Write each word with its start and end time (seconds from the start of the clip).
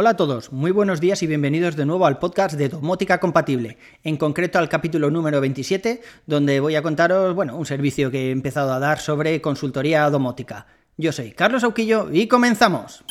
Hola 0.00 0.10
a 0.10 0.16
todos, 0.16 0.52
muy 0.52 0.70
buenos 0.70 1.00
días 1.00 1.24
y 1.24 1.26
bienvenidos 1.26 1.74
de 1.74 1.84
nuevo 1.84 2.06
al 2.06 2.20
podcast 2.20 2.54
de 2.54 2.68
Domótica 2.68 3.18
Compatible, 3.18 3.78
en 4.04 4.16
concreto 4.16 4.60
al 4.60 4.68
capítulo 4.68 5.10
número 5.10 5.40
27, 5.40 6.00
donde 6.24 6.60
voy 6.60 6.76
a 6.76 6.82
contaros, 6.82 7.34
bueno, 7.34 7.56
un 7.56 7.66
servicio 7.66 8.08
que 8.08 8.28
he 8.28 8.30
empezado 8.30 8.72
a 8.72 8.78
dar 8.78 9.00
sobre 9.00 9.40
consultoría 9.40 10.08
domótica. 10.08 10.68
Yo 10.96 11.10
soy 11.10 11.32
Carlos 11.32 11.64
Auquillo 11.64 12.10
y 12.12 12.28
comenzamos. 12.28 13.02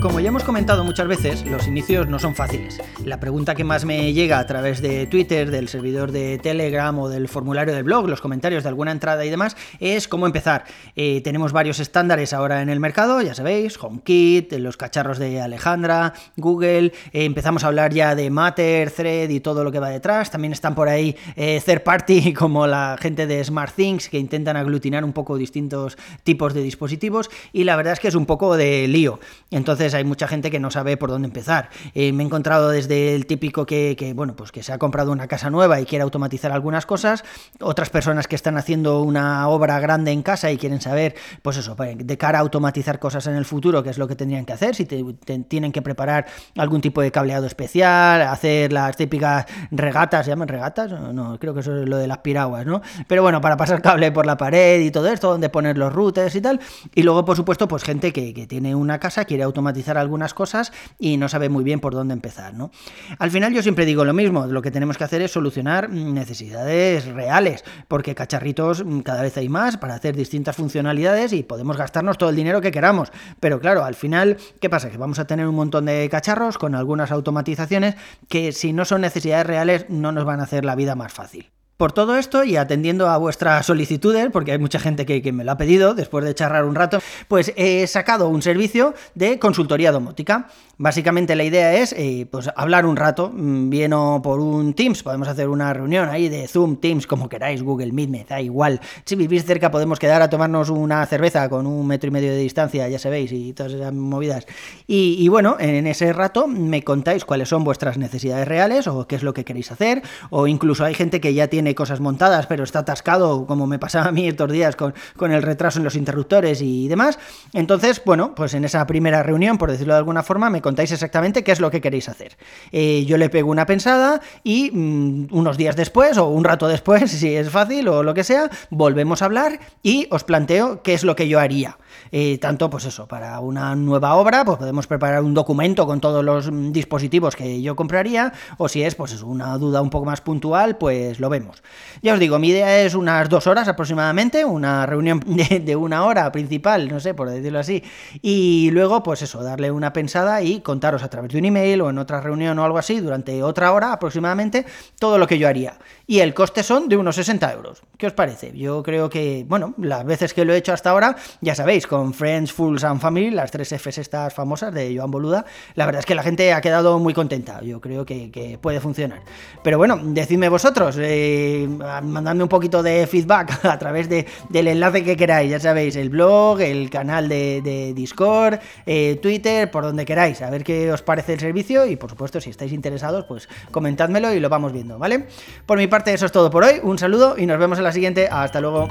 Como 0.00 0.20
ya 0.20 0.28
hemos 0.28 0.44
comentado 0.44 0.84
muchas 0.84 1.08
veces, 1.08 1.44
los 1.44 1.66
inicios 1.66 2.06
no 2.06 2.20
son 2.20 2.36
fáciles. 2.36 2.78
La 3.04 3.18
pregunta 3.18 3.56
que 3.56 3.64
más 3.64 3.84
me 3.84 4.12
llega 4.12 4.38
a 4.38 4.46
través 4.46 4.80
de 4.80 5.08
Twitter, 5.08 5.50
del 5.50 5.66
servidor 5.66 6.12
de 6.12 6.38
Telegram 6.38 6.96
o 7.00 7.08
del 7.08 7.26
formulario 7.26 7.74
del 7.74 7.82
blog, 7.82 8.08
los 8.08 8.20
comentarios 8.20 8.62
de 8.62 8.68
alguna 8.68 8.92
entrada 8.92 9.24
y 9.24 9.30
demás, 9.30 9.56
es 9.80 10.06
cómo 10.06 10.26
empezar. 10.26 10.66
Eh, 10.94 11.20
tenemos 11.24 11.50
varios 11.50 11.80
estándares 11.80 12.32
ahora 12.32 12.62
en 12.62 12.68
el 12.68 12.78
mercado, 12.78 13.20
ya 13.22 13.34
sabéis, 13.34 13.76
HomeKit, 13.76 14.52
los 14.52 14.76
cacharros 14.76 15.18
de 15.18 15.40
Alejandra, 15.40 16.12
Google, 16.36 16.92
eh, 17.12 17.24
empezamos 17.24 17.64
a 17.64 17.66
hablar 17.66 17.92
ya 17.92 18.14
de 18.14 18.30
Matter, 18.30 18.92
Thread 18.92 19.30
y 19.30 19.40
todo 19.40 19.64
lo 19.64 19.72
que 19.72 19.80
va 19.80 19.90
detrás. 19.90 20.30
También 20.30 20.52
están 20.52 20.76
por 20.76 20.88
ahí 20.88 21.16
eh, 21.34 21.60
third 21.64 21.82
party 21.82 22.32
como 22.38 22.68
la 22.68 22.96
gente 23.00 23.26
de 23.26 23.42
SmartThings 23.42 24.08
que 24.08 24.20
intentan 24.20 24.56
aglutinar 24.56 25.02
un 25.02 25.12
poco 25.12 25.36
distintos 25.36 25.98
tipos 26.22 26.54
de 26.54 26.62
dispositivos 26.62 27.30
y 27.52 27.64
la 27.64 27.74
verdad 27.74 27.94
es 27.94 28.00
que 28.00 28.06
es 28.06 28.14
un 28.14 28.26
poco 28.26 28.56
de 28.56 28.86
lío. 28.86 29.18
Entonces, 29.50 29.87
hay 29.94 30.04
mucha 30.04 30.28
gente 30.28 30.50
que 30.50 30.60
no 30.60 30.70
sabe 30.70 30.96
por 30.96 31.10
dónde 31.10 31.26
empezar. 31.26 31.70
Eh, 31.94 32.12
me 32.12 32.22
he 32.22 32.26
encontrado 32.26 32.70
desde 32.70 33.14
el 33.14 33.26
típico 33.26 33.66
que, 33.66 34.12
bueno, 34.14 34.36
pues 34.36 34.52
que 34.52 34.62
se 34.62 34.72
ha 34.72 34.78
comprado 34.78 35.12
una 35.12 35.28
casa 35.28 35.50
nueva 35.50 35.80
y 35.80 35.84
quiere 35.84 36.02
automatizar 36.02 36.52
algunas 36.52 36.86
cosas, 36.86 37.24
otras 37.60 37.90
personas 37.90 38.26
que 38.26 38.36
están 38.36 38.56
haciendo 38.56 39.02
una 39.02 39.48
obra 39.48 39.80
grande 39.80 40.10
en 40.10 40.22
casa 40.22 40.50
y 40.50 40.58
quieren 40.58 40.80
saber, 40.80 41.14
pues 41.42 41.56
eso, 41.56 41.76
pues, 41.76 41.96
de 41.98 42.18
cara 42.18 42.38
a 42.38 42.42
automatizar 42.42 42.98
cosas 42.98 43.26
en 43.26 43.34
el 43.34 43.44
futuro, 43.44 43.82
qué 43.82 43.90
es 43.90 43.98
lo 43.98 44.08
que 44.08 44.16
tendrían 44.16 44.44
que 44.44 44.52
hacer, 44.52 44.74
si 44.74 44.84
tienen 44.84 45.72
que 45.72 45.82
preparar 45.82 46.26
algún 46.56 46.80
tipo 46.80 47.00
de 47.00 47.10
cableado 47.10 47.46
especial, 47.46 48.22
hacer 48.22 48.72
las 48.72 48.96
típicas 48.96 49.46
regatas, 49.70 50.26
¿se 50.26 50.30
llaman 50.30 50.48
regatas? 50.48 50.90
No, 50.90 51.38
creo 51.38 51.54
que 51.54 51.60
eso 51.60 51.82
es 51.82 51.88
lo 51.88 51.96
de 51.96 52.06
las 52.06 52.18
piraguas, 52.18 52.66
¿no? 52.66 52.82
Pero 53.06 53.22
bueno, 53.22 53.40
para 53.40 53.56
pasar 53.56 53.82
cable 53.82 54.12
por 54.12 54.26
la 54.26 54.36
pared 54.36 54.80
y 54.80 54.90
todo 54.90 55.08
esto, 55.08 55.30
donde 55.30 55.48
poner 55.48 55.78
los 55.78 55.92
routers 55.92 56.34
y 56.34 56.40
tal. 56.40 56.60
Y 56.94 57.02
luego, 57.02 57.24
por 57.24 57.36
supuesto, 57.36 57.68
pues 57.68 57.82
gente 57.82 58.12
que, 58.12 58.34
que 58.34 58.46
tiene 58.46 58.74
una 58.74 58.98
casa, 58.98 59.24
quiere 59.24 59.42
automatizar 59.42 59.77
algunas 59.96 60.34
cosas 60.34 60.72
y 60.98 61.16
no 61.16 61.28
sabe 61.28 61.48
muy 61.48 61.64
bien 61.64 61.80
por 61.80 61.94
dónde 61.94 62.14
empezar, 62.14 62.54
¿no? 62.54 62.70
Al 63.18 63.30
final 63.30 63.52
yo 63.52 63.62
siempre 63.62 63.86
digo 63.86 64.04
lo 64.04 64.12
mismo, 64.12 64.46
lo 64.46 64.62
que 64.62 64.70
tenemos 64.70 64.98
que 64.98 65.04
hacer 65.04 65.22
es 65.22 65.30
solucionar 65.30 65.90
necesidades 65.90 67.06
reales, 67.06 67.64
porque 67.86 68.14
cacharritos 68.14 68.84
mm, 68.84 69.00
cada 69.00 69.22
vez 69.22 69.36
hay 69.36 69.48
más 69.48 69.76
para 69.76 69.94
hacer 69.94 70.16
distintas 70.16 70.56
funcionalidades 70.56 71.32
y 71.32 71.42
podemos 71.42 71.76
gastarnos 71.76 72.18
todo 72.18 72.30
el 72.30 72.36
dinero 72.36 72.60
que 72.60 72.70
queramos, 72.70 73.12
pero 73.40 73.60
claro, 73.60 73.84
al 73.84 73.94
final, 73.94 74.36
¿qué 74.60 74.68
pasa? 74.68 74.90
Que 74.90 74.98
vamos 74.98 75.18
a 75.18 75.26
tener 75.26 75.46
un 75.46 75.54
montón 75.54 75.86
de 75.86 76.08
cacharros 76.10 76.58
con 76.58 76.74
algunas 76.74 77.10
automatizaciones 77.10 77.94
que 78.28 78.52
si 78.52 78.72
no 78.72 78.84
son 78.84 79.02
necesidades 79.02 79.46
reales 79.46 79.86
no 79.88 80.12
nos 80.12 80.24
van 80.24 80.40
a 80.40 80.44
hacer 80.44 80.64
la 80.64 80.74
vida 80.74 80.94
más 80.94 81.12
fácil. 81.12 81.50
Por 81.78 81.92
todo 81.92 82.16
esto 82.16 82.42
y 82.42 82.56
atendiendo 82.56 83.08
a 83.08 83.16
vuestras 83.18 83.64
solicitudes, 83.64 84.30
porque 84.32 84.50
hay 84.50 84.58
mucha 84.58 84.80
gente 84.80 85.06
que, 85.06 85.32
me 85.32 85.44
lo 85.44 85.52
ha 85.52 85.56
pedido 85.56 85.94
después 85.94 86.24
de 86.24 86.34
charlar 86.34 86.64
un 86.64 86.74
rato, 86.74 86.98
pues 87.28 87.52
he 87.54 87.86
sacado 87.86 88.28
un 88.28 88.42
servicio 88.42 88.94
de 89.14 89.38
consultoría 89.38 89.92
domótica. 89.92 90.48
Básicamente 90.76 91.36
la 91.36 91.44
idea 91.44 91.74
es 91.74 91.92
eh, 91.92 92.26
pues 92.28 92.50
hablar 92.56 92.84
un 92.84 92.96
rato, 92.96 93.30
mm, 93.32 93.70
bien 93.70 93.92
por 94.24 94.40
un 94.40 94.74
Teams, 94.74 95.04
podemos 95.04 95.28
hacer 95.28 95.48
una 95.48 95.72
reunión 95.72 96.08
ahí 96.08 96.28
de 96.28 96.48
Zoom, 96.48 96.78
Teams, 96.78 97.06
como 97.06 97.28
queráis, 97.28 97.62
Google 97.62 97.92
Meet, 97.92 98.10
me 98.10 98.24
da 98.24 98.40
igual. 98.40 98.80
Si 99.04 99.14
vivís 99.14 99.44
cerca 99.44 99.70
podemos 99.70 100.00
quedar 100.00 100.20
a 100.20 100.28
tomarnos 100.28 100.70
una 100.70 101.06
cerveza 101.06 101.48
con 101.48 101.64
un 101.64 101.86
metro 101.86 102.08
y 102.08 102.10
medio 102.10 102.32
de 102.32 102.38
distancia, 102.38 102.88
ya 102.88 102.98
sabéis, 102.98 103.30
y 103.30 103.52
todas 103.52 103.72
esas 103.72 103.92
movidas. 103.92 104.46
Y 104.88 105.28
bueno, 105.28 105.56
en 105.60 105.86
ese 105.86 106.12
rato 106.12 106.48
me 106.48 106.82
contáis 106.82 107.24
cuáles 107.24 107.48
son 107.48 107.62
vuestras 107.62 107.98
necesidades 107.98 108.48
reales 108.48 108.88
o 108.88 109.06
qué 109.06 109.14
es 109.14 109.22
lo 109.22 109.32
que 109.32 109.44
queréis 109.44 109.70
hacer, 109.70 110.02
o 110.30 110.48
incluso 110.48 110.84
hay 110.84 110.94
gente 110.94 111.20
que 111.20 111.34
ya 111.34 111.46
tiene 111.46 111.67
cosas 111.74 112.00
montadas, 112.00 112.46
pero 112.46 112.64
está 112.64 112.80
atascado, 112.80 113.46
como 113.46 113.66
me 113.66 113.78
pasaba 113.78 114.06
a 114.06 114.12
mí 114.12 114.28
estos 114.28 114.50
días 114.50 114.76
con, 114.76 114.94
con 115.16 115.32
el 115.32 115.42
retraso 115.42 115.78
en 115.78 115.84
los 115.84 115.96
interruptores 115.96 116.62
y 116.62 116.88
demás. 116.88 117.18
Entonces, 117.52 118.02
bueno, 118.04 118.34
pues 118.34 118.54
en 118.54 118.64
esa 118.64 118.86
primera 118.86 119.22
reunión, 119.22 119.58
por 119.58 119.70
decirlo 119.70 119.94
de 119.94 119.98
alguna 119.98 120.22
forma, 120.22 120.50
me 120.50 120.62
contáis 120.62 120.92
exactamente 120.92 121.44
qué 121.44 121.52
es 121.52 121.60
lo 121.60 121.70
que 121.70 121.80
queréis 121.80 122.08
hacer. 122.08 122.36
Eh, 122.72 123.04
yo 123.06 123.16
le 123.18 123.30
pego 123.30 123.50
una 123.50 123.66
pensada 123.66 124.20
y 124.42 124.70
mm, 124.72 125.28
unos 125.30 125.56
días 125.56 125.76
después, 125.76 126.18
o 126.18 126.28
un 126.28 126.44
rato 126.44 126.68
después, 126.68 127.10
si 127.10 127.34
es 127.34 127.50
fácil, 127.50 127.88
o 127.88 128.02
lo 128.02 128.14
que 128.14 128.24
sea, 128.24 128.50
volvemos 128.70 129.22
a 129.22 129.26
hablar 129.26 129.60
y 129.82 130.06
os 130.10 130.24
planteo 130.24 130.82
qué 130.82 130.94
es 130.94 131.04
lo 131.04 131.16
que 131.16 131.28
yo 131.28 131.40
haría. 131.40 131.78
Eh, 132.12 132.38
tanto, 132.38 132.70
pues 132.70 132.84
eso, 132.84 133.06
para 133.06 133.40
una 133.40 133.74
nueva 133.74 134.14
obra, 134.14 134.44
pues 134.44 134.58
podemos 134.58 134.86
preparar 134.86 135.22
un 135.22 135.34
documento 135.34 135.86
con 135.86 136.00
todos 136.00 136.24
los 136.24 136.50
mm, 136.50 136.72
dispositivos 136.72 137.36
que 137.36 137.60
yo 137.62 137.76
compraría, 137.76 138.32
o 138.56 138.68
si 138.68 138.82
es, 138.82 138.94
pues 138.94 139.12
eso, 139.12 139.26
una 139.26 139.56
duda 139.58 139.82
un 139.82 139.90
poco 139.90 140.06
más 140.06 140.20
puntual, 140.20 140.76
pues 140.78 141.20
lo 141.20 141.28
vemos. 141.28 141.57
Ya 142.02 142.14
os 142.14 142.20
digo, 142.20 142.38
mi 142.38 142.48
idea 142.48 142.80
es 142.80 142.94
unas 142.94 143.28
dos 143.28 143.46
horas 143.46 143.68
aproximadamente, 143.68 144.44
una 144.44 144.86
reunión 144.86 145.20
de, 145.26 145.76
una 145.76 146.04
hora 146.04 146.30
principal, 146.32 146.88
no 146.88 147.00
sé, 147.00 147.14
por 147.14 147.30
decirlo 147.30 147.58
así, 147.58 147.82
y 148.22 148.70
luego, 148.70 149.02
pues 149.02 149.22
eso, 149.22 149.42
darle 149.42 149.70
una 149.70 149.92
pensada 149.92 150.42
y 150.42 150.60
contaros 150.60 151.02
a 151.02 151.08
través 151.08 151.32
de 151.32 151.38
un 151.38 151.44
email 151.44 151.80
o 151.80 151.90
en 151.90 151.98
otra 151.98 152.20
reunión 152.20 152.58
o 152.58 152.64
algo 152.64 152.78
así, 152.78 153.00
durante 153.00 153.42
otra 153.42 153.72
hora 153.72 153.92
aproximadamente, 153.92 154.66
todo 154.98 155.18
lo 155.18 155.26
que 155.26 155.38
yo 155.38 155.48
haría. 155.48 155.78
Y 156.06 156.20
el 156.20 156.34
coste 156.34 156.62
son 156.62 156.88
de 156.88 156.96
unos 156.96 157.16
60 157.16 157.52
euros. 157.52 157.82
¿Qué 157.96 158.06
os 158.06 158.12
parece? 158.12 158.56
Yo 158.56 158.82
creo 158.82 159.10
que, 159.10 159.44
bueno, 159.46 159.74
las 159.76 160.04
veces 160.04 160.32
que 160.32 160.44
lo 160.44 160.54
he 160.54 160.56
hecho 160.56 160.72
hasta 160.72 160.90
ahora, 160.90 161.16
ya 161.40 161.54
sabéis, 161.54 161.86
con 161.86 162.14
Friends, 162.14 162.52
Fools 162.52 162.84
and 162.84 163.00
Family, 163.00 163.30
las 163.30 163.50
tres 163.50 163.72
Fs 163.72 163.98
estas 163.98 164.32
famosas 164.32 164.72
de 164.72 164.96
Joan 164.96 165.10
Boluda, 165.10 165.44
la 165.74 165.86
verdad 165.86 166.00
es 166.00 166.06
que 166.06 166.14
la 166.14 166.22
gente 166.22 166.52
ha 166.52 166.60
quedado 166.60 166.98
muy 166.98 167.14
contenta. 167.14 167.60
Yo 167.62 167.80
creo 167.80 168.04
que, 168.06 168.58
puede 168.60 168.80
funcionar. 168.80 169.22
Pero 169.62 169.78
bueno, 169.78 169.98
decidme 170.02 170.48
vosotros, 170.48 170.96
eh, 170.98 171.47
mandadme 171.68 172.42
un 172.42 172.48
poquito 172.48 172.82
de 172.82 173.06
feedback 173.06 173.64
a 173.64 173.78
través 173.78 174.08
de, 174.08 174.26
del 174.48 174.68
enlace 174.68 175.04
que 175.04 175.16
queráis, 175.16 175.50
ya 175.50 175.60
sabéis, 175.60 175.96
el 175.96 176.10
blog, 176.10 176.60
el 176.60 176.90
canal 176.90 177.28
de, 177.28 177.92
Discord, 177.94 178.58
eh, 178.86 179.18
Twitter, 179.22 179.70
por 179.70 179.84
donde 179.84 180.04
queráis, 180.04 180.42
a 180.42 180.50
ver 180.50 180.64
qué 180.64 180.92
os 180.92 181.02
parece 181.02 181.34
el 181.34 181.40
servicio 181.40 181.86
y 181.86 181.96
por 181.96 182.10
supuesto, 182.10 182.40
si 182.40 182.50
estáis 182.50 182.72
interesados, 182.72 183.24
pues 183.26 183.48
comentádmelo 183.70 184.32
y 184.32 184.40
lo 184.40 184.48
vamos 184.48 184.72
viendo, 184.72 184.98
¿vale? 184.98 185.26
Por 185.66 185.78
mi 185.78 185.86
parte, 185.86 186.12
eso 186.12 186.26
es 186.26 186.32
todo 186.32 186.50
por 186.50 186.64
hoy. 186.64 186.80
Un 186.82 186.98
saludo 186.98 187.36
y 187.36 187.46
nos 187.46 187.58
vemos 187.58 187.78
en 187.78 187.84
la 187.84 187.92
siguiente. 187.92 188.28
Hasta 188.30 188.60
luego. 188.60 188.88